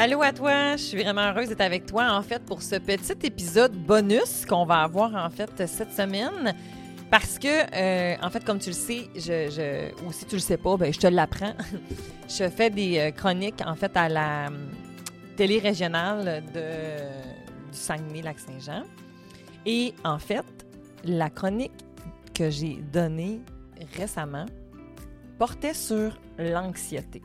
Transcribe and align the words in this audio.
Allô 0.00 0.22
à 0.22 0.32
toi, 0.32 0.76
je 0.76 0.82
suis 0.82 1.02
vraiment 1.02 1.22
heureuse 1.22 1.48
d'être 1.48 1.60
avec 1.60 1.84
toi 1.84 2.12
en 2.12 2.22
fait 2.22 2.40
pour 2.44 2.62
ce 2.62 2.76
petit 2.76 3.14
épisode 3.26 3.72
bonus 3.72 4.46
qu'on 4.46 4.64
va 4.64 4.82
avoir 4.82 5.12
en 5.16 5.28
fait 5.28 5.66
cette 5.66 5.92
semaine. 5.92 6.54
Parce 7.10 7.36
que, 7.36 7.48
euh, 7.48 8.16
en 8.22 8.30
fait, 8.30 8.44
comme 8.44 8.60
tu 8.60 8.68
le 8.70 8.76
sais, 8.76 9.08
ou 10.06 10.12
si 10.12 10.24
tu 10.26 10.36
le 10.36 10.40
sais 10.40 10.56
pas, 10.56 10.76
ben, 10.76 10.92
je 10.92 11.00
te 11.00 11.08
l'apprends. 11.08 11.52
je 12.28 12.48
fais 12.48 12.70
des 12.70 12.98
euh, 12.98 13.10
chroniques, 13.10 13.60
en 13.66 13.74
fait, 13.74 13.90
à 13.96 14.08
la 14.08 14.46
hum, 14.46 14.68
télé 15.36 15.58
régionale 15.58 16.44
de, 16.54 17.72
du 17.72 17.76
Saguenay-Lac-Saint-Jean. 17.76 18.84
Et, 19.66 19.94
en 20.04 20.20
fait, 20.20 20.46
la 21.02 21.28
chronique 21.28 21.72
que 22.34 22.50
j'ai 22.50 22.78
donnée 22.92 23.40
récemment 23.96 24.46
portait 25.38 25.74
sur 25.74 26.16
l'anxiété. 26.38 27.20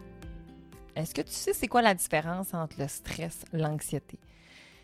Est-ce 0.96 1.14
que 1.14 1.22
tu 1.22 1.32
sais 1.32 1.54
c'est 1.54 1.68
quoi 1.68 1.82
la 1.82 1.94
différence 1.94 2.54
entre 2.54 2.80
le 2.80 2.88
stress 2.88 3.44
et 3.54 3.58
l'anxiété? 3.58 4.20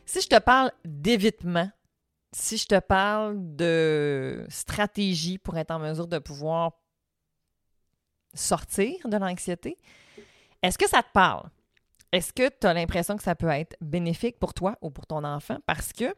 Si 0.06 0.22
je 0.22 0.28
te 0.28 0.40
parle 0.40 0.72
d'évitement, 0.84 1.70
si 2.32 2.58
je 2.58 2.66
te 2.66 2.80
parle 2.80 3.36
de 3.56 4.46
stratégie 4.50 5.38
pour 5.38 5.58
être 5.58 5.72
en 5.72 5.80
mesure 5.80 6.08
de 6.08 6.20
pouvoir 6.20 6.74
sortir 8.34 9.08
de 9.08 9.18
l'anxiété, 9.18 9.78
est-ce 10.62 10.78
que 10.78 10.88
ça 10.88 11.04
te 11.04 11.12
parle? 11.14 11.50
Est-ce 12.12 12.34
que 12.34 12.50
tu 12.50 12.66
as 12.66 12.74
l'impression 12.74 13.18
que 13.18 13.24
ça 13.24 13.36
peut 13.36 13.50
être 13.50 13.78
bénéfique 13.82 14.40
pour 14.40 14.54
toi 14.54 14.78
ou 14.82 14.90
pour 14.90 15.06
ton 15.06 15.24
enfant? 15.24 15.58
Parce 15.66 15.94
que 15.94 16.16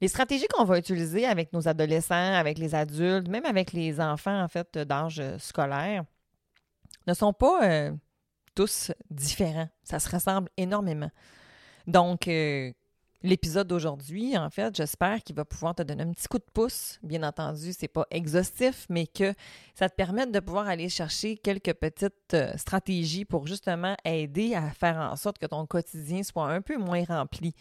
les 0.00 0.08
stratégies 0.08 0.46
qu'on 0.48 0.64
va 0.64 0.78
utiliser 0.78 1.26
avec 1.26 1.52
nos 1.52 1.66
adolescents, 1.66 2.34
avec 2.34 2.58
les 2.58 2.74
adultes, 2.74 3.28
même 3.28 3.44
avec 3.44 3.72
les 3.72 4.00
enfants, 4.00 4.42
en 4.42 4.48
fait, 4.48 4.78
d'âge 4.78 5.22
scolaire, 5.38 6.04
ne 7.06 7.14
sont 7.14 7.32
pas 7.32 7.64
euh, 7.64 7.92
tous 8.54 8.92
différents. 9.10 9.68
Ça 9.82 9.98
se 9.98 10.08
ressemble 10.08 10.48
énormément. 10.56 11.10
Donc, 11.86 12.28
euh, 12.28 12.72
l'épisode 13.22 13.66
d'aujourd'hui, 13.66 14.36
en 14.36 14.50
fait, 14.50 14.76
j'espère 14.76 15.22
qu'il 15.22 15.34
va 15.34 15.44
pouvoir 15.44 15.74
te 15.74 15.82
donner 15.82 16.02
un 16.02 16.12
petit 16.12 16.28
coup 16.28 16.38
de 16.38 16.46
pouce. 16.52 16.98
Bien 17.02 17.22
entendu, 17.22 17.72
c'est 17.72 17.88
pas 17.88 18.06
exhaustif, 18.10 18.86
mais 18.88 19.06
que 19.06 19.32
ça 19.74 19.88
te 19.88 19.94
permette 19.94 20.30
de 20.30 20.40
pouvoir 20.40 20.68
aller 20.68 20.88
chercher 20.88 21.36
quelques 21.36 21.74
petites 21.74 22.34
euh, 22.34 22.56
stratégies 22.56 23.24
pour 23.24 23.46
justement 23.46 23.96
aider 24.04 24.54
à 24.54 24.70
faire 24.70 24.96
en 24.96 25.16
sorte 25.16 25.38
que 25.38 25.46
ton 25.46 25.66
quotidien 25.66 26.22
soit 26.22 26.46
un 26.46 26.60
peu 26.60 26.76
moins 26.76 27.04
rempli 27.04 27.54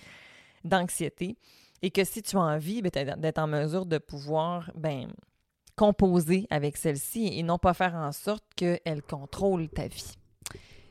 d'anxiété 0.64 1.38
et 1.82 1.92
que 1.92 2.04
si 2.04 2.22
tu 2.22 2.38
as 2.38 2.42
envie 2.42 2.82
ben, 2.82 3.16
d'être 3.18 3.40
en 3.40 3.48
mesure 3.48 3.86
de 3.86 3.98
pouvoir 3.98 4.72
ben, 4.76 5.08
composer 5.76 6.46
avec 6.50 6.78
celle-ci 6.78 7.28
et 7.38 7.44
non 7.44 7.58
pas 7.58 7.74
faire 7.74 7.96
en 7.96 8.12
sorte 8.12 8.46
qu'elle 8.56 9.02
contrôle 9.02 9.70
ta 9.70 9.88
vie. 9.88 10.14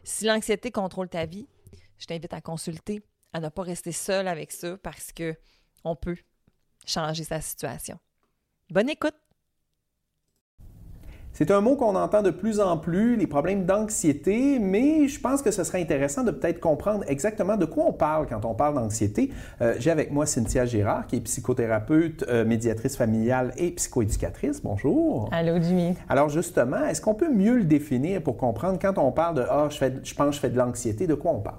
Si 0.04 0.24
l'anxiété 0.24 0.70
contrôle 0.70 1.08
ta 1.08 1.26
vie, 1.26 1.46
je 1.98 2.06
t'invite 2.06 2.32
à 2.32 2.40
consulter, 2.40 3.02
à 3.32 3.40
ne 3.40 3.48
pas 3.48 3.62
rester 3.62 3.92
seul 3.92 4.26
avec 4.26 4.50
ça 4.52 4.76
parce 4.78 5.12
que 5.12 5.36
on 5.84 5.96
peut 5.96 6.16
changer 6.86 7.24
sa 7.24 7.40
situation. 7.40 7.98
Bonne 8.70 8.90
écoute! 8.90 9.21
C'est 11.34 11.50
un 11.50 11.62
mot 11.62 11.76
qu'on 11.76 11.96
entend 11.96 12.20
de 12.20 12.28
plus 12.28 12.60
en 12.60 12.76
plus, 12.76 13.16
les 13.16 13.26
problèmes 13.26 13.64
d'anxiété, 13.64 14.58
mais 14.58 15.08
je 15.08 15.18
pense 15.18 15.40
que 15.40 15.50
ce 15.50 15.64
serait 15.64 15.80
intéressant 15.80 16.24
de 16.24 16.30
peut-être 16.30 16.60
comprendre 16.60 17.04
exactement 17.08 17.56
de 17.56 17.64
quoi 17.64 17.86
on 17.88 17.92
parle 17.94 18.26
quand 18.26 18.44
on 18.44 18.52
parle 18.52 18.74
d'anxiété. 18.74 19.30
Euh, 19.62 19.74
J'ai 19.78 19.90
avec 19.90 20.12
moi 20.12 20.26
Cynthia 20.26 20.66
Girard, 20.66 21.06
qui 21.06 21.16
est 21.16 21.20
psychothérapeute, 21.20 22.26
euh, 22.28 22.44
médiatrice 22.44 22.98
familiale 22.98 23.54
et 23.56 23.70
psychoéducatrice. 23.70 24.62
Bonjour. 24.62 25.30
Allô, 25.32 25.54
Jimmy. 25.58 25.94
Alors 26.06 26.28
justement, 26.28 26.84
est-ce 26.84 27.00
qu'on 27.00 27.14
peut 27.14 27.32
mieux 27.32 27.56
le 27.56 27.64
définir 27.64 28.22
pour 28.22 28.36
comprendre 28.36 28.78
quand 28.78 28.98
on 28.98 29.10
parle 29.10 29.36
de 29.36 29.44
«Ah, 29.50 29.68
je, 29.70 29.78
fais, 29.78 29.94
je 30.04 30.14
pense 30.14 30.26
que 30.26 30.34
je 30.34 30.40
fais 30.40 30.50
de 30.50 30.58
l'anxiété», 30.58 31.06
de 31.08 31.14
quoi 31.14 31.32
on 31.32 31.40
parle? 31.40 31.56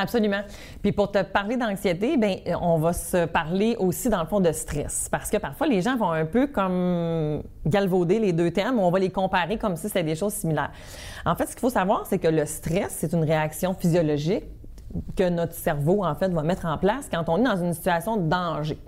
Absolument. 0.00 0.42
Puis 0.80 0.92
pour 0.92 1.10
te 1.10 1.20
parler 1.22 1.56
d'anxiété, 1.56 2.16
ben 2.16 2.36
on 2.62 2.78
va 2.78 2.92
se 2.92 3.26
parler 3.26 3.74
aussi 3.80 4.08
dans 4.08 4.20
le 4.20 4.28
fond 4.28 4.38
de 4.38 4.52
stress 4.52 5.08
parce 5.10 5.28
que 5.28 5.38
parfois 5.38 5.66
les 5.66 5.82
gens 5.82 5.96
vont 5.96 6.12
un 6.12 6.24
peu 6.24 6.46
comme 6.46 7.42
galvauder 7.66 8.20
les 8.20 8.32
deux 8.32 8.52
termes, 8.52 8.78
on 8.78 8.92
va 8.92 9.00
les 9.00 9.10
comparer 9.10 9.58
comme 9.58 9.74
si 9.74 9.88
c'était 9.88 10.04
des 10.04 10.14
choses 10.14 10.34
similaires. 10.34 10.70
En 11.26 11.34
fait, 11.34 11.46
ce 11.46 11.50
qu'il 11.50 11.60
faut 11.60 11.70
savoir, 11.70 12.06
c'est 12.06 12.20
que 12.20 12.28
le 12.28 12.46
stress, 12.46 12.94
c'est 12.98 13.12
une 13.12 13.24
réaction 13.24 13.74
physiologique 13.74 14.44
que 15.16 15.28
notre 15.28 15.54
cerveau 15.54 16.04
en 16.04 16.14
fait 16.14 16.28
va 16.28 16.42
mettre 16.42 16.66
en 16.66 16.78
place 16.78 17.08
quand 17.12 17.28
on 17.28 17.38
est 17.38 17.44
dans 17.44 17.62
une 17.62 17.74
situation 17.74 18.18
de 18.18 18.28
danger. 18.28 18.78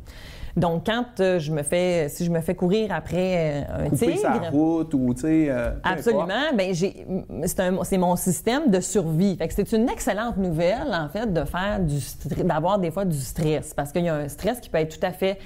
Donc, 0.57 0.87
quand 0.87 1.05
euh, 1.21 1.39
je 1.39 1.53
me 1.53 1.63
fais, 1.63 2.09
si 2.09 2.25
je 2.25 2.31
me 2.31 2.41
fais 2.41 2.55
courir 2.55 2.93
après 2.93 3.65
euh, 3.71 3.85
un 3.87 3.89
Couper 3.91 4.07
tigre, 4.17 4.21
sa 4.21 4.51
route 4.51 4.93
ou, 4.95 5.15
tu 5.15 5.21
sais... 5.23 5.47
euh, 5.51 5.71
Absolument. 5.85 6.27
Ben, 6.57 6.75
j'ai, 6.75 7.07
c'est, 7.47 7.61
un- 7.61 7.85
c'est 7.85 7.99
mon 7.99 8.17
système 8.17 8.71
de 8.71 8.81
survie. 8.81 9.37
Fait 9.37 9.49
que 9.49 9.55
c'est 9.55 9.73
une 9.73 9.89
excellente 9.89 10.37
nouvelle, 10.37 10.93
en 10.93 11.09
fait, 11.09 11.33
de 11.33 11.45
faire 11.45 11.81
du 11.81 11.99
d'avoir 12.45 12.79
des 12.79 12.91
fois 12.91 13.05
du 13.05 13.19
stress. 13.19 13.75
Parce 13.75 13.93
qu'il 13.93 14.05
y 14.05 14.09
a 14.09 14.15
un 14.17 14.29
stress 14.29 14.61
qui 14.61 14.69
peut 14.71 14.79
être 14.79 14.99
tout 14.99 15.07
à 15.07 15.13
fait 15.13 15.39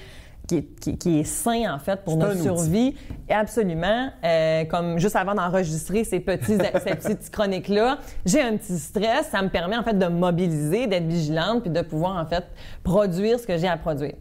qui 0.46 0.56
est, 0.56 0.78
qui- 0.78 0.98
qui 0.98 1.20
est 1.20 1.24
sain, 1.24 1.74
en 1.74 1.78
fait, 1.78 2.04
pour 2.04 2.18
notre 2.18 2.42
survie. 2.42 2.94
Et 3.30 3.32
absolument. 3.32 4.10
Euh, 4.22 4.64
comme 4.66 4.98
juste 4.98 5.16
avant 5.16 5.34
d'enregistrer 5.34 6.04
ces, 6.04 6.20
petits, 6.20 6.56
ces 6.84 6.94
petites 6.96 7.30
chroniques-là, 7.30 7.96
j'ai 8.26 8.42
un 8.42 8.56
petit 8.58 8.78
stress. 8.78 9.28
Ça 9.30 9.40
me 9.40 9.48
permet, 9.48 9.76
en 9.78 9.82
fait, 9.82 9.98
de 9.98 10.04
me 10.04 10.18
mobiliser, 10.18 10.86
d'être 10.86 11.06
vigilante, 11.06 11.62
puis 11.62 11.70
de 11.70 11.80
pouvoir, 11.80 12.22
en 12.22 12.26
fait, 12.26 12.44
produire 12.82 13.40
ce 13.40 13.46
que 13.46 13.56
j'ai 13.56 13.68
à 13.68 13.78
produire. 13.78 14.12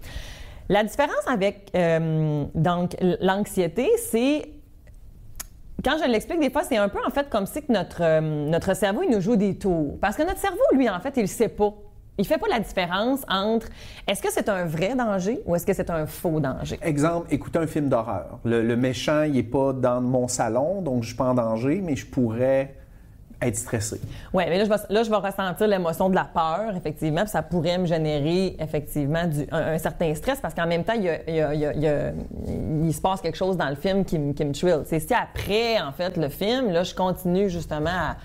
La 0.74 0.84
différence 0.84 1.28
avec 1.28 1.70
euh, 1.76 2.46
l'anxiété, 3.22 3.92
c'est 4.10 4.42
quand 5.86 6.00
je 6.04 6.10
l'explique, 6.10 6.40
des 6.40 6.50
fois, 6.50 6.64
c'est 6.64 6.78
un 6.78 6.90
peu 6.90 6.98
en 7.06 7.12
fait 7.12 7.30
comme 7.30 7.46
si 7.46 7.62
que 7.62 7.72
notre, 7.72 8.02
euh, 8.02 8.74
cerveau, 8.74 9.04
nous 9.08 9.22
joue 9.22 9.36
des 9.36 9.56
tours. 9.56 10.00
Parce 10.02 10.18
que 10.18 10.24
notre 10.24 10.40
cerveau, 10.40 10.64
lui, 10.72 10.90
en 10.90 11.00
fait, 11.00 11.14
il 11.18 11.24
ne 11.24 11.28
sait 11.28 11.50
pas. 11.50 11.76
Il 12.18 12.26
fait 12.26 12.40
pas 12.40 12.48
la 12.48 12.60
différence 12.60 13.22
entre 13.30 13.68
est-ce 14.08 14.24
que 14.24 14.32
c'est 14.32 14.50
un 14.50 14.66
vrai 14.66 14.96
danger 14.96 15.42
ou 15.46 15.56
est-ce 15.56 15.66
que 15.68 15.74
c'est 15.74 15.92
un 15.92 16.08
faux 16.08 16.40
danger? 16.40 16.80
Exemple, 16.82 17.28
écouter 17.32 17.60
un 17.60 17.68
film 17.68 17.88
d'horreur. 17.88 18.40
Le, 18.44 18.76
méchant, 18.76 19.24
il 19.24 19.34
n'est 19.34 19.44
pas 19.44 19.74
dans 19.74 20.02
mon 20.02 20.28
salon, 20.28 20.82
donc 20.82 21.04
je 21.04 21.10
suis 21.10 21.18
pas 21.18 21.26
en 21.26 21.36
danger, 21.36 21.82
mais 21.84 21.96
je 21.96 22.08
pourrais 22.08 22.74
être 23.48 23.58
stressé. 23.58 24.00
Oui, 24.34 24.44
mais 24.48 24.58
là 24.58 24.64
je, 24.66 24.70
vais, 24.70 24.76
là, 24.90 25.04
je 25.04 25.10
vais 25.10 25.16
ressentir 25.16 25.68
l'émotion 25.68 26.10
de 26.10 26.16
la 26.16 26.26
peur, 26.26 26.76
effectivement, 26.76 27.22
puis 27.22 27.30
ça 27.30 27.42
pourrait 27.42 27.78
me 27.78 27.86
générer, 27.86 28.56
effectivement, 28.60 29.26
du, 29.26 29.46
un, 29.52 29.78
certain 29.78 30.14
stress, 30.16 30.40
parce 30.40 30.54
qu'en 30.54 30.68
même 30.68 30.84
temps, 30.84 30.94
il, 30.94 31.10
il 31.28 32.14
il 32.86 32.94
se 32.94 33.02
passe 33.02 33.22
quelque 33.22 33.38
chose 33.38 33.58
dans 33.58 33.70
le 33.70 33.76
film 33.76 34.04
qui, 34.06 34.20
me- 34.20 34.34
qui 34.34 34.44
me 34.46 34.54
thrill. 34.54 34.82
C'est 34.86 35.00
si 35.00 35.14
après, 35.14 35.80
en 35.82 35.92
fait, 35.92 36.18
le 36.18 36.30
film, 36.30 36.72
là, 36.72 36.84
je 36.84 36.94
continue 36.94 37.50
justement 37.50 37.90
à, 37.90 38.16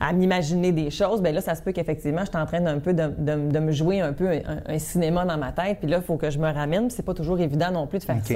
à 0.00 0.12
m'imaginer 0.12 0.72
des 0.72 0.90
choses, 0.90 1.22
bien 1.22 1.32
là, 1.32 1.40
ça 1.40 1.54
se 1.54 1.62
peut 1.62 1.72
qu'effectivement, 1.72 2.22
je 2.24 2.30
suis 2.30 2.36
en 2.36 2.46
train 2.46 2.60
d'un 2.60 2.78
peu 2.78 2.92
de, 2.92 3.08
de- 3.18 3.50
de 3.50 3.58
me 3.58 3.72
jouer 3.72 4.00
un 4.00 4.12
peu 4.12 4.28
un, 4.28 4.40
un 4.66 4.78
cinéma 4.78 5.24
dans 5.24 5.38
ma 5.38 5.52
tête, 5.52 5.78
puis 5.80 5.88
là, 5.88 5.98
il 5.98 6.02
faut 6.02 6.16
que 6.16 6.30
je 6.30 6.38
me 6.38 6.52
ramène, 6.52 6.90
c'est 6.90 7.04
pas 7.04 7.14
toujours 7.14 7.38
évident 7.40 7.70
non 7.70 7.86
plus 7.86 7.98
de 8.00 8.04
faire 8.04 8.16
OK. 8.16 8.26
ça. 8.26 8.34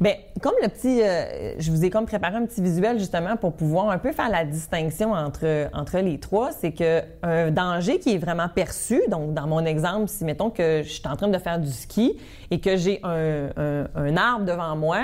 Bien, 0.00 0.14
comme 0.40 0.54
le 0.62 0.68
petit, 0.68 1.00
euh, 1.02 1.54
je 1.58 1.70
vous 1.70 1.84
ai 1.84 1.90
comme 1.90 2.06
préparé 2.06 2.36
un 2.36 2.44
petit 2.46 2.60
visuel 2.62 2.98
justement 2.98 3.36
pour 3.36 3.52
pouvoir 3.52 3.90
un 3.90 3.98
peu 3.98 4.12
faire 4.12 4.28
la 4.30 4.44
distinction 4.44 5.12
entre, 5.12 5.68
entre 5.72 5.98
les 5.98 6.18
trois, 6.18 6.50
c'est 6.52 6.72
que 6.72 7.02
un 7.22 7.50
danger 7.50 7.98
qui 7.98 8.14
est 8.14 8.18
vraiment 8.18 8.48
perçu, 8.48 9.00
donc 9.08 9.34
dans 9.34 9.46
mon 9.46 9.64
exemple, 9.64 10.08
si 10.08 10.24
mettons 10.24 10.50
que 10.50 10.82
je 10.82 10.88
suis 10.90 11.02
en 11.08 11.16
train 11.16 11.28
de 11.28 11.38
faire 11.38 11.58
du 11.58 11.70
ski 11.70 12.18
et 12.50 12.58
que 12.60 12.76
j'ai 12.76 13.00
un, 13.04 13.48
un- 13.56 13.86
un 13.94 14.16
arbre 14.16 14.44
devant 14.44 14.74
moi, 14.76 15.02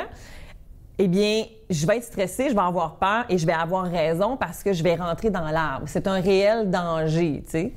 eh 1.00 1.06
bien, 1.06 1.44
je 1.70 1.86
vais 1.86 1.98
être 1.98 2.04
stressée, 2.04 2.48
je 2.48 2.54
vais 2.54 2.60
avoir 2.60 2.96
peur 2.96 3.24
et 3.28 3.38
je 3.38 3.46
vais 3.46 3.52
avoir 3.52 3.84
raison 3.84 4.36
parce 4.36 4.64
que 4.64 4.72
je 4.72 4.82
vais 4.82 4.96
rentrer 4.96 5.30
dans 5.30 5.48
l'arbre. 5.48 5.84
C'est 5.86 6.08
un 6.08 6.20
réel 6.20 6.70
danger, 6.70 7.42
tu 7.44 7.50
sais. 7.50 7.72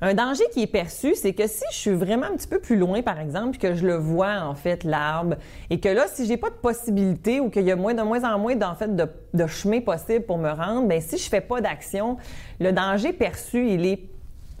Un 0.00 0.14
danger 0.14 0.44
qui 0.52 0.62
est 0.62 0.68
perçu, 0.68 1.16
c'est 1.16 1.32
que 1.32 1.48
si 1.48 1.64
je 1.72 1.76
suis 1.76 1.94
vraiment 1.94 2.26
un 2.26 2.36
petit 2.36 2.46
peu 2.46 2.60
plus 2.60 2.76
loin, 2.76 3.02
par 3.02 3.18
exemple, 3.18 3.58
que 3.58 3.74
je 3.74 3.84
le 3.84 3.96
vois, 3.96 4.40
en 4.42 4.54
fait, 4.54 4.84
l'arbre, 4.84 5.36
et 5.68 5.80
que 5.80 5.88
là, 5.88 6.04
si 6.06 6.26
j'ai 6.26 6.36
pas 6.36 6.50
de 6.50 6.54
possibilité 6.54 7.40
ou 7.40 7.50
qu'il 7.50 7.64
y 7.64 7.72
a 7.72 7.76
moins 7.76 7.94
de 7.94 8.02
moins 8.02 8.22
en 8.22 8.38
moins, 8.38 8.60
en 8.62 8.74
fait, 8.76 8.94
de, 8.94 9.08
de 9.32 9.46
chemin 9.48 9.80
possible 9.80 10.24
pour 10.24 10.38
me 10.38 10.50
rendre, 10.50 10.86
ben 10.86 11.00
si 11.00 11.18
je 11.18 11.28
fais 11.28 11.40
pas 11.40 11.60
d'action, 11.60 12.18
le 12.60 12.70
danger 12.70 13.12
perçu, 13.12 13.68
il 13.68 13.84
est 13.84 14.00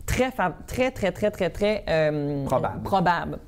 très, 0.04 0.32
très, 0.66 0.90
très, 0.90 1.12
très, 1.12 1.30
très, 1.30 1.50
très 1.50 1.84
euh, 1.88 2.44
Probable. 2.44 2.82
probable. 2.82 3.38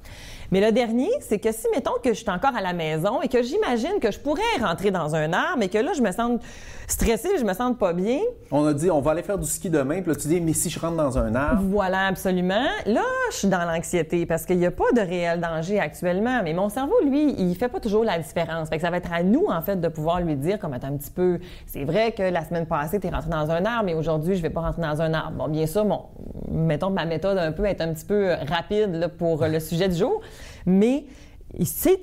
Mais 0.52 0.60
le 0.60 0.72
dernier, 0.72 1.10
c'est 1.20 1.38
que 1.38 1.52
si, 1.52 1.66
mettons, 1.74 1.94
que 2.02 2.10
je 2.10 2.18
suis 2.18 2.30
encore 2.30 2.54
à 2.56 2.60
la 2.60 2.72
maison 2.72 3.22
et 3.22 3.28
que 3.28 3.42
j'imagine 3.42 3.98
que 4.00 4.10
je 4.10 4.18
pourrais 4.18 4.42
rentrer 4.60 4.90
dans 4.90 5.14
un 5.14 5.32
arbre 5.32 5.62
et 5.62 5.68
que 5.68 5.78
là, 5.78 5.92
je 5.94 6.02
me 6.02 6.12
sens 6.12 6.40
stressée, 6.86 7.38
je 7.38 7.44
me 7.44 7.52
sens 7.52 7.76
pas 7.76 7.92
bien, 7.92 8.20
On 8.52 8.64
a 8.64 8.72
dit, 8.72 8.90
on 8.90 9.00
va 9.00 9.10
aller 9.10 9.22
faire 9.22 9.38
du 9.38 9.46
ski 9.46 9.70
demain, 9.70 10.02
puis 10.02 10.12
là, 10.12 10.16
tu 10.16 10.28
dis, 10.28 10.40
mais 10.40 10.52
si 10.52 10.70
je 10.70 10.78
rentre 10.78 10.96
dans 10.96 11.18
un 11.18 11.34
arbre, 11.34 11.62
voilà, 11.64 12.06
absolument. 12.06 12.66
Là, 12.86 13.02
je 13.30 13.36
suis 13.36 13.48
dans 13.48 13.64
l'anxiété 13.64 14.24
parce 14.26 14.44
qu'il 14.44 14.58
n'y 14.58 14.66
a 14.66 14.70
pas 14.70 14.90
de 14.94 15.00
réel 15.00 15.40
danger 15.40 15.80
actuellement. 15.80 16.42
Mais 16.44 16.52
mon 16.52 16.68
cerveau, 16.68 16.94
lui, 17.04 17.34
il 17.38 17.54
fait 17.56 17.68
pas 17.68 17.80
toujours 17.80 18.04
la 18.04 18.18
différence. 18.18 18.68
Fait 18.68 18.76
que 18.76 18.82
ça 18.82 18.90
va 18.90 18.98
être 18.98 19.12
à 19.12 19.22
nous, 19.22 19.46
en 19.48 19.60
fait, 19.62 19.80
de 19.80 19.88
pouvoir 19.88 20.20
lui 20.20 20.36
dire, 20.36 20.58
comme 20.58 20.72
attends 20.72 20.88
un 20.88 20.96
petit 20.96 21.10
peu, 21.10 21.38
c'est 21.66 21.84
vrai 21.84 22.12
que 22.12 22.22
la 22.22 22.44
semaine 22.44 22.66
passée, 22.66 23.00
tu 23.00 23.06
es 23.06 23.10
rentré 23.10 23.30
dans 23.30 23.50
un 23.50 23.64
arbre, 23.64 23.84
mais 23.84 23.94
aujourd'hui, 23.94 24.36
je 24.36 24.42
vais 24.42 24.50
pas 24.50 24.60
rentrer 24.60 24.82
dans 24.82 25.02
un 25.02 25.12
arbre. 25.12 25.36
Bon, 25.36 25.48
bien 25.48 25.66
sûr, 25.66 25.84
bon, 25.84 26.02
mettons 26.48 26.90
ma 26.90 27.04
méthode 27.04 27.38
un 27.38 27.52
peu 27.52 27.64
est 27.66 27.80
un 27.80 27.92
petit 27.92 28.04
peu 28.04 28.34
rapide 28.48 29.08
pour 29.18 29.44
le 29.46 29.60
sujet 29.60 29.88
du 29.88 29.96
jour, 29.96 30.20
mais 30.66 31.04
c'est 31.64 31.98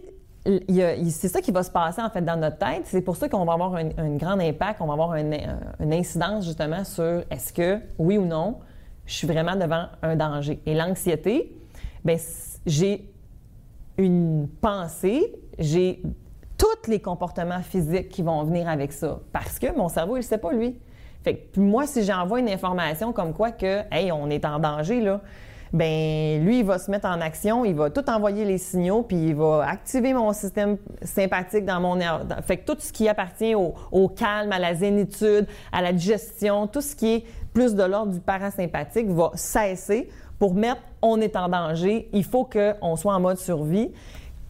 c'est 1.10 1.30
ça 1.30 1.40
qui 1.40 1.52
va 1.52 1.64
se 1.64 1.72
passer 1.72 2.02
en 2.02 2.10
fait 2.10 2.22
dans 2.22 2.36
notre 2.36 2.58
tête. 2.58 2.82
C'est 2.84 3.02
pour 3.02 3.16
ça 3.16 3.30
qu'on 3.30 3.46
va 3.46 3.54
avoir 3.54 3.76
un, 3.76 3.90
un 3.98 4.16
grand 4.18 4.38
impact, 4.40 4.82
on 4.82 4.88
va 4.88 4.94
avoir 4.94 5.12
un- 5.14 5.32
un- 5.32 5.60
une 5.80 5.94
incidence 5.94 6.46
justement 6.46 6.84
sur 6.84 7.24
est-ce 7.32 7.54
que, 7.54 7.80
oui 7.98 8.18
ou 8.18 8.26
non, 8.26 8.60
je 9.06 9.14
suis 9.14 9.28
vraiment 9.28 9.56
devant 9.56 9.86
un 10.02 10.18
danger. 10.18 10.62
Et 10.66 10.74
l'anxiété, 10.76 11.56
ben 12.04 12.20
j'ai 12.66 13.10
une 13.98 14.50
pensée, 14.60 15.34
j'ai 15.60 16.02
tous 16.58 16.90
les 16.90 17.00
comportements 17.00 17.62
physiques 17.62 18.10
qui 18.10 18.22
vont 18.22 18.44
venir 18.44 18.68
avec 18.68 18.92
ça. 18.92 19.20
Parce 19.32 19.60
que 19.60 19.74
mon 19.78 19.88
cerveau, 19.88 20.18
il 20.18 20.24
sait 20.24 20.38
pas, 20.38 20.52
lui. 20.52 20.78
Fait 21.24 21.36
que 21.36 21.60
moi, 21.60 21.88
si 21.88 22.04
j'envoie 22.04 22.40
une 22.40 22.50
information 22.50 23.14
comme 23.14 23.34
quoi 23.34 23.52
que, 23.52 23.82
hey, 23.92 24.12
on 24.12 24.30
est 24.30 24.46
en 24.46 24.60
danger, 24.60 25.02
là, 25.02 25.22
ben 25.72 26.46
lui, 26.46 26.60
il 26.60 26.66
va 26.66 26.78
se 26.78 26.92
mettre 26.92 27.08
en 27.08 27.20
action, 27.20 27.66
il 27.66 27.74
va 27.74 27.90
tout 27.90 28.08
envoyer 28.08 28.46
les 28.46 28.60
signaux, 28.60 29.02
puis 29.02 29.30
il 29.30 29.36
va 29.36 29.68
activer 29.68 30.14
mon 30.14 30.32
système 30.32 30.78
sympathique 31.02 31.66
dans 31.66 31.80
mon 31.80 31.98
Fait 32.46 32.58
que 32.58 32.72
tout 32.72 32.78
ce 32.80 32.94
qui 32.94 33.10
appartient 33.10 33.56
au, 33.56 33.74
au, 33.92 34.08
calme, 34.08 34.52
à 34.52 34.60
la 34.60 34.76
zénitude, 34.76 35.48
à 35.72 35.82
la 35.82 35.92
digestion, 35.92 36.68
tout 36.68 36.82
ce 36.82 36.96
qui 36.96 37.16
est 37.16 37.24
plus 37.54 37.74
de 37.74 37.84
l'ordre 37.84 38.12
du 38.12 38.20
parasympathique 38.20 39.08
va 39.08 39.32
cesser 39.34 40.10
pour 40.38 40.54
mettre 40.54 40.82
on 41.02 41.20
est 41.22 41.36
en 41.36 41.50
danger, 41.50 42.10
il 42.14 42.24
faut 42.24 42.46
qu'on 42.46 42.96
soit 42.96 43.14
en 43.14 43.20
mode 43.20 43.38
survie. 43.38 43.92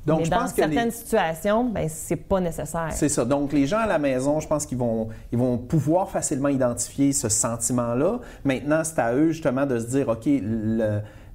Donc, 0.05 0.19
Mais 0.19 0.25
je 0.25 0.31
dans 0.31 0.39
pense 0.39 0.53
certaines 0.53 0.91
situations, 0.91 1.63
ben, 1.65 1.87
c'est 1.87 2.17
pas 2.17 2.41
nécessaire. 2.41 2.89
C'est 2.91 3.09
ça. 3.09 3.23
Donc, 3.23 3.53
les 3.53 3.65
gens 3.65 3.79
à 3.79 3.87
la 3.87 3.99
maison, 3.99 4.39
je 4.41 4.47
pense 4.47 4.65
qu'ils 4.65 4.77
vont, 4.77 5.07
ils 5.31 5.37
vont 5.37 5.57
pouvoir 5.57 6.09
facilement 6.09 6.49
identifier 6.49 7.13
ce 7.13 7.29
sentiment-là. 7.29 8.19
Maintenant, 8.43 8.81
c'est 8.83 8.99
à 8.99 9.13
eux 9.13 9.31
justement 9.31 9.65
de 9.65 9.79
se 9.79 9.87
dire, 9.87 10.09
OK, 10.09 10.27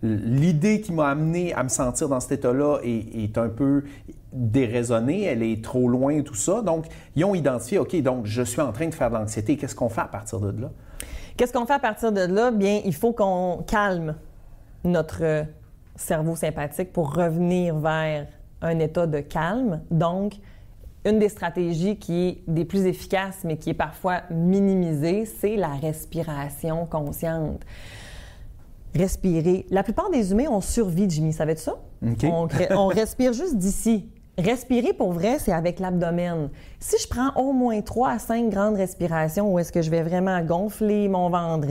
l'idée 0.03 0.83
qui 0.83 0.93
m'a 0.93 1.09
amené 1.09 1.55
à 1.55 1.63
me 1.63 1.71
sentir 1.71 2.11
dans 2.11 2.21
cet 2.21 2.33
état-là 2.33 2.79
est, 2.83 3.39
un 3.39 3.49
peu 3.49 3.85
déraisonnée, 4.33 5.25
elle 5.25 5.43
est 5.43 5.65
trop 5.65 5.89
loin 5.89 6.21
tout 6.21 6.35
ça. 6.35 6.61
Donc, 6.61 6.87
ils 7.17 7.25
ont 7.25 7.35
identifié, 7.35 7.79
OK, 7.79 7.97
donc 8.03 8.27
je 8.27 8.43
suis 8.43 8.61
en 8.61 8.73
train 8.73 8.89
de 8.89 8.95
faire 8.95 9.11
de 9.11 9.15
l'anxiété. 9.15 9.57
Qu'est-ce 9.57 9.75
qu'on 9.75 9.89
fait 9.89 10.03
à 10.03 10.09
partir 10.09 10.41
de 10.41 10.61
là? 10.61 10.71
Qu'est-ce 11.39 11.55
qu'on 11.55 11.65
fait 11.65 11.75
à 11.75 11.79
partir 11.79 12.13
de 12.13 12.21
là? 12.21 12.51
Bien, 12.51 12.81
il 12.85 12.95
faut 12.95 13.13
qu'on 13.13 13.65
calme 13.67 14.15
notre 14.85 15.47
cerveau 15.97 16.37
sympathique 16.37 16.93
pour 16.93 17.15
revenir 17.15 17.77
vers 17.79 18.27
un 18.63 18.79
état 18.79 19.07
de 19.07 19.21
calme. 19.21 19.83
Donc, 19.91 20.35
une 21.05 21.19
des 21.19 21.29
stratégies 21.29 21.97
qui 21.97 22.29
est 22.29 22.39
des 22.47 22.65
plus 22.65 22.87
efficaces, 22.87 23.41
mais 23.45 23.57
qui 23.57 23.71
est 23.71 23.75
parfois 23.75 24.23
minimisée, 24.31 25.25
c'est 25.25 25.57
la 25.57 25.75
respiration 25.75 26.87
consciente. 26.87 27.63
Respirer. 28.95 29.67
La 29.71 29.83
plupart 29.83 30.11
des 30.11 30.33
humains 30.33 30.49
ont 30.49 30.61
survie, 30.61 31.09
Jimmy. 31.09 31.33
Savais-tu 31.33 31.63
ça? 31.63 31.79
On, 32.25 32.49
on 32.71 32.87
respire 32.87 33.33
juste 33.33 33.57
d'ici. 33.57 34.09
Respirer 34.39 34.93
pour 34.93 35.13
vrai, 35.13 35.41
c'est 35.41 35.53
avec 35.53 35.81
l'abdomen. 35.81 36.49
Si 36.79 36.97
je 37.03 37.09
prends 37.09 37.35
au 37.35 37.53
moins 37.53 37.81
3 37.81 38.11
à 38.11 38.19
5 38.21 38.51
grandes 38.51 38.77
respirations 38.77 39.53
où 39.53 39.59
est-ce 39.59 39.73
que 39.73 39.83
je 39.83 39.91
vais 39.91 40.03
vraiment 40.03 40.41
gonfler 40.43 41.09
mon 41.09 41.29
ventre 41.29 41.67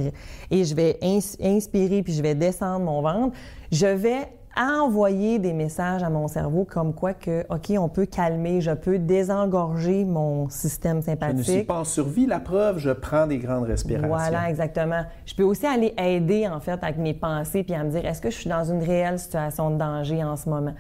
et 0.52 0.66
je 0.66 0.76
vais 0.76 1.00
inspirer 1.02 2.04
puis 2.04 2.12
je 2.12 2.22
vais 2.22 2.36
descendre 2.36 2.84
mon 2.84 3.02
ventre, 3.02 3.38
je 3.72 3.88
vais 3.88 4.28
envoyer 4.60 5.40
des 5.40 5.54
messages 5.54 6.04
à 6.04 6.10
mon 6.10 6.28
cerveau 6.28 6.66
comme 6.66 6.94
quoi 6.94 7.14
que, 7.14 7.46
OK, 7.50 7.72
on 7.78 7.90
peut 7.90 8.06
calmer, 8.06 8.62
je 8.62 8.72
peux 8.72 8.98
désengorger 9.00 10.06
mon 10.06 10.50
système 10.50 11.02
sympathique. 11.02 11.44
Je 11.46 11.52
ne 11.52 11.58
suis 11.58 11.64
pas 11.64 11.80
en 11.80 11.84
survie, 11.84 12.26
la 12.26 12.40
preuve, 12.40 12.80
je 12.80 12.92
prends 12.92 13.28
des 13.28 13.38
grandes 13.38 13.66
respirations. 13.66 14.08
Voilà, 14.08 14.50
exactement. 14.50 15.04
Je 15.26 15.36
peux 15.36 15.44
aussi 15.44 15.66
aller 15.66 15.94
aider, 15.98 16.48
en 16.48 16.60
fait, 16.60 16.84
avec 16.84 16.98
mes 16.98 17.14
pensées, 17.14 17.64
puis 17.64 17.74
à 17.74 17.84
me 17.84 17.92
dire, 17.92 18.06
est-ce 18.06 18.22
que 18.22 18.30
je 18.30 18.36
suis 18.36 18.50
dans 18.50 18.64
une 18.64 18.84
réelle 18.84 19.20
situation 19.20 19.72
de 19.72 19.78
danger 19.78 20.24
en 20.24 20.36
ce 20.36 20.50
moment? 20.50 20.74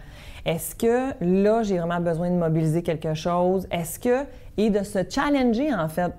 Est-ce 0.46 0.76
que 0.76 1.14
là, 1.22 1.64
j'ai 1.64 1.78
vraiment 1.78 2.00
besoin 2.00 2.30
de 2.30 2.36
mobiliser 2.36 2.82
quelque 2.82 3.14
chose? 3.14 3.68
Est-ce 3.70 4.00
que, 4.00 4.26
et 4.58 4.70
de 4.70 4.84
se 4.84 5.00
challenger, 5.10 5.74
en 5.74 5.90
fait, 5.90 6.12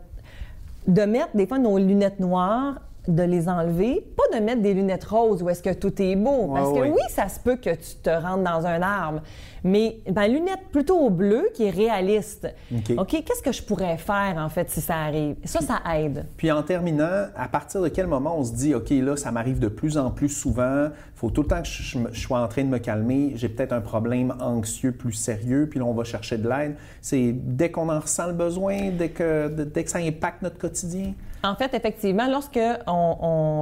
de 0.87 1.03
mettre 1.03 1.35
des 1.35 1.47
fois 1.47 1.59
nos 1.59 1.79
lunettes 1.79 2.21
noires 2.21 2.81
de 3.09 3.23
les 3.23 3.49
enlever, 3.49 4.07
pas 4.17 4.39
de 4.39 4.45
mettre 4.45 4.61
des 4.61 4.75
lunettes 4.75 5.05
roses 5.05 5.43
où 5.43 5.49
est-ce 5.49 5.63
que 5.63 5.73
tout 5.73 6.01
est 6.01 6.15
beau. 6.15 6.53
Parce 6.55 6.73
que 6.73 6.91
oui. 6.91 7.01
ça 7.09 7.29
se 7.29 7.41
peut 7.41 7.57
que 7.57 7.71
tu 7.71 7.97
te 8.03 8.11
rentres 8.11 8.45
dans 8.45 8.67
un 8.67 8.83
arbre, 8.83 9.23
mais 9.65 9.99
ben, 10.09 10.29
lunettes 10.29 10.69
plutôt 10.71 11.09
bleues 11.09 11.49
qui 11.55 11.65
est 11.65 11.71
réaliste. 11.71 12.49
OK, 12.97 13.09
qu'est-ce 13.25 13.43
que 13.43 13.53
je 13.53 13.63
pourrais 13.63 13.97
faire 13.97 14.35
en 14.37 14.49
fait 14.51 14.71
si 14.71 14.81
ça 14.81 14.97
arrive? 14.97 15.37
Ça, 15.45 15.61
ça 15.61 15.81
aide. 15.97 16.27
Puis 16.37 16.53
en 16.53 16.63
terminant, 16.63 17.27
à 17.35 17.49
partir 17.49 17.81
de 17.81 17.89
quel 17.89 18.07
moment 18.07 18.39
on 18.39 18.45
se 18.45 18.53
dit, 18.53 18.75
OK, 18.75 18.91
là, 18.91 19.17
ça 19.17 19.33
m'arrive 19.33 19.59
de 19.59 19.69
plus 19.69 19.97
en 19.97 20.11
plus 20.11 20.29
souvent, 20.29 20.87
il 20.87 21.19
faut 21.19 21.31
tout 21.31 21.43
le 21.43 21.49
temps 21.49 21.63
que 21.63 21.69
je, 21.69 21.99
sois 22.13 22.41
en 22.41 22.49
train 22.49 22.63
de 22.63 22.69
me 22.69 22.79
calmer, 22.79 23.33
j'ai 23.37 23.49
peut-être 23.49 23.73
un 23.73 23.81
problème 23.81 24.35
anxieux 24.41 24.93
plus 24.93 25.15
sérieux, 25.15 25.67
puis 25.71 25.79
là, 25.79 25.87
on 25.87 25.95
va 25.95 26.05
chercher 26.05 26.37
de 26.37 26.49
l'aide. 26.49 26.77
C'est 27.01 27.33
dès 27.33 27.71
qu'on 27.71 27.89
en 27.89 28.01
ressent 28.01 28.27
le 28.27 28.35
besoin, 28.35 28.91
dès 28.91 29.09
que, 29.09 29.49
dès 29.49 29.85
que 29.85 29.91
ça 29.91 29.99
impacte 29.99 30.43
notre 30.43 30.59
quotidien? 30.59 31.15
En 31.45 31.55
fait, 31.55 31.73
effectivement, 31.75 32.29
lorsque 32.29 32.59
on, 32.87 32.93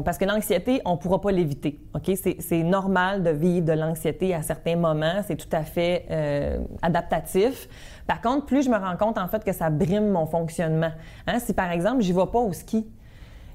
parce 0.04 0.18
que 0.18 0.24
l'anxiété, 0.24 0.80
on 0.84 0.92
ne 0.92 0.96
pourra 0.96 1.20
pas 1.20 1.32
l'éviter. 1.32 1.78
Ok, 1.94 2.10
c'est 2.14 2.62
normal 2.62 3.22
de 3.22 3.30
vivre 3.30 3.66
de 3.66 3.72
l'anxiété 3.72 4.34
à 4.34 4.42
certains 4.42 4.76
moments. 4.76 5.22
C'est 5.26 5.36
tout 5.36 5.54
à 5.54 5.62
fait 5.62 6.06
euh, 6.10 6.58
adaptatif. 6.82 7.68
Par 8.06 8.20
contre, 8.20 8.46
plus 8.46 8.64
je 8.64 8.70
me 8.70 8.76
rends 8.76 8.96
compte 8.96 9.18
en 9.18 9.28
fait 9.28 9.44
que 9.44 9.52
ça 9.52 9.70
brime 9.70 10.08
mon 10.08 10.26
fonctionnement. 10.26 10.92
Hein, 11.26 11.38
si 11.38 11.52
par 11.52 11.70
exemple, 11.70 12.02
je 12.02 12.12
vais 12.12 12.26
pas 12.26 12.38
au 12.38 12.52
ski, 12.52 12.86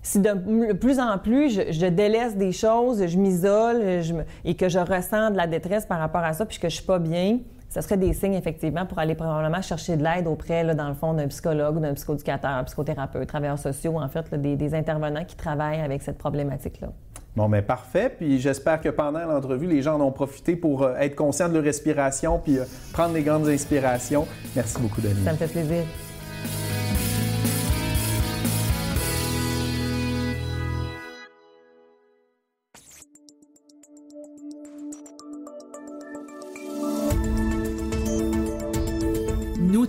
si 0.03 0.19
de 0.19 0.73
plus 0.73 0.99
en 0.99 1.17
plus 1.17 1.61
je, 1.71 1.85
délaisse 1.87 2.35
des 2.35 2.51
choses, 2.51 3.05
je 3.05 3.17
m'isole 3.17 4.03
et 4.43 4.55
que 4.55 4.67
je 4.67 4.79
ressens 4.79 5.31
de 5.31 5.37
la 5.37 5.47
détresse 5.47 5.85
par 5.85 5.99
rapport 5.99 6.23
à 6.23 6.33
ça, 6.33 6.45
puis 6.45 6.59
que 6.59 6.69
je 6.69 6.75
suis 6.75 6.85
pas 6.85 6.99
bien, 6.99 7.39
ce 7.73 7.79
serait 7.79 7.97
des 7.97 8.11
signes, 8.11 8.33
effectivement, 8.33 8.85
pour 8.85 8.99
aller 8.99 9.15
probablement 9.15 9.61
chercher 9.61 9.95
de 9.95 10.03
l'aide 10.03 10.27
auprès, 10.27 10.63
là, 10.63 10.73
dans 10.73 10.89
le 10.89 10.93
fond, 10.93 11.13
d'un 11.13 11.27
psychologue, 11.27 11.79
d'un 11.79 11.93
psychoéducateur, 11.93 12.65
psychothérapeute, 12.65 13.27
travailleurs 13.27 13.57
sociaux, 13.57 13.97
en 13.97 14.09
fait, 14.09 14.35
des, 14.35 14.75
intervenants 14.75 15.23
qui 15.23 15.37
travaillent 15.37 15.79
avec 15.79 16.01
cette 16.01 16.17
problématique-là. 16.17 16.89
Bon, 17.35 17.47
mais 17.47 17.61
parfait. 17.61 18.13
Puis 18.15 18.39
j'espère 18.39 18.81
que 18.81 18.89
pendant 18.89 19.25
l'entrevue, 19.25 19.67
les 19.67 19.81
gens 19.81 19.95
en 19.95 20.01
ont 20.01 20.11
profité 20.11 20.57
pour 20.57 20.83
euh, 20.83 20.95
être 20.97 21.15
conscients 21.15 21.47
de 21.47 21.53
leur 21.53 21.63
respiration 21.63 22.39
puis 22.39 22.59
euh, 22.59 22.65
prendre 22.91 23.13
des 23.13 23.23
grandes 23.23 23.47
inspirations. 23.47 24.27
Merci 24.53 24.77
beaucoup, 24.81 24.99
Denis. 24.99 25.23
Ça 25.23 25.31
me 25.31 25.37
fait 25.37 25.47
plaisir. 25.47 25.83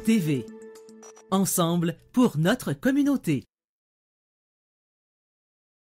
TV. 0.03 0.45
Ensemble 1.31 1.97
pour 2.13 2.37
notre 2.37 2.73
communauté. 2.73 3.45